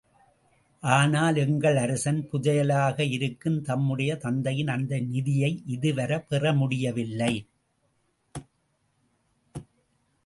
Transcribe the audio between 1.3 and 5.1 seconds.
எங்கள் அரசன் புதையலாக இருக்கும் தம்முடைய தந்தையின் அந்த